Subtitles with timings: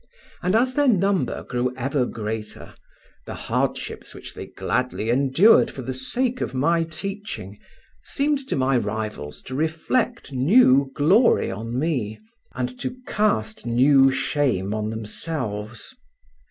[0.41, 2.73] And as their number grew ever greater,
[3.27, 7.59] the hardships which they gladly endured for the sake of my teaching
[8.01, 12.17] seemed to my rivals to reflect new glory on me,
[12.55, 15.93] and to cast new shame on themselves.